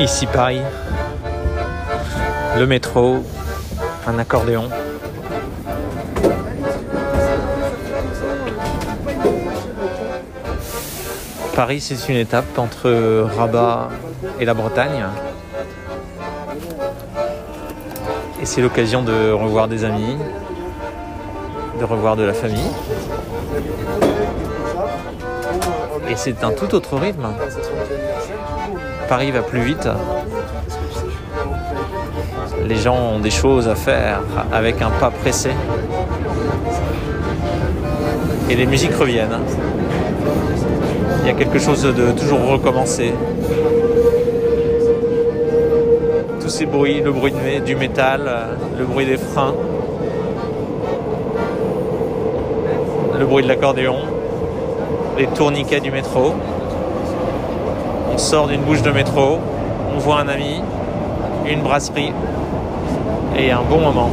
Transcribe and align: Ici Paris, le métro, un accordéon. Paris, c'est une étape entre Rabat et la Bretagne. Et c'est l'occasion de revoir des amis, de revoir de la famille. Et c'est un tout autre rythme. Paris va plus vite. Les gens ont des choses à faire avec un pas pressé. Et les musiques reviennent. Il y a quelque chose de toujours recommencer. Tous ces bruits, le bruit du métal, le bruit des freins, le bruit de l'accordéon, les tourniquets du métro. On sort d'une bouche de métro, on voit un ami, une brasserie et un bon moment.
Ici 0.00 0.26
Paris, 0.26 0.60
le 2.58 2.66
métro, 2.66 3.24
un 4.06 4.18
accordéon. 4.18 4.68
Paris, 11.54 11.80
c'est 11.80 12.12
une 12.12 12.18
étape 12.18 12.58
entre 12.58 12.90
Rabat 13.36 13.88
et 14.40 14.44
la 14.44 14.54
Bretagne. 14.54 15.04
Et 18.44 18.46
c'est 18.46 18.60
l'occasion 18.60 19.00
de 19.00 19.32
revoir 19.32 19.68
des 19.68 19.84
amis, 19.84 20.18
de 21.80 21.84
revoir 21.86 22.14
de 22.14 22.24
la 22.24 22.34
famille. 22.34 22.70
Et 26.10 26.14
c'est 26.14 26.44
un 26.44 26.50
tout 26.50 26.74
autre 26.74 26.98
rythme. 26.98 27.26
Paris 29.08 29.30
va 29.30 29.40
plus 29.40 29.62
vite. 29.62 29.88
Les 32.66 32.76
gens 32.76 33.14
ont 33.14 33.18
des 33.18 33.30
choses 33.30 33.66
à 33.66 33.76
faire 33.76 34.20
avec 34.52 34.82
un 34.82 34.90
pas 34.90 35.10
pressé. 35.10 35.52
Et 38.50 38.56
les 38.56 38.66
musiques 38.66 38.94
reviennent. 38.94 39.38
Il 41.22 41.28
y 41.28 41.30
a 41.30 41.32
quelque 41.34 41.58
chose 41.58 41.82
de 41.82 42.12
toujours 42.12 42.46
recommencer. 42.46 43.14
Tous 46.44 46.50
ces 46.50 46.66
bruits, 46.66 47.00
le 47.00 47.10
bruit 47.10 47.32
du 47.64 47.74
métal, 47.74 48.30
le 48.78 48.84
bruit 48.84 49.06
des 49.06 49.16
freins, 49.16 49.54
le 53.18 53.24
bruit 53.24 53.42
de 53.42 53.48
l'accordéon, 53.48 53.96
les 55.16 55.26
tourniquets 55.28 55.80
du 55.80 55.90
métro. 55.90 56.34
On 58.12 58.18
sort 58.18 58.48
d'une 58.48 58.60
bouche 58.60 58.82
de 58.82 58.90
métro, 58.90 59.38
on 59.96 59.98
voit 59.98 60.20
un 60.20 60.28
ami, 60.28 60.60
une 61.46 61.62
brasserie 61.62 62.12
et 63.38 63.50
un 63.50 63.62
bon 63.62 63.80
moment. 63.80 64.10